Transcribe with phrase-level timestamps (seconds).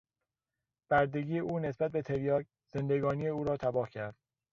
[0.91, 4.15] بردگی او نسبت به تریاک زندگانی او را تباه کرد.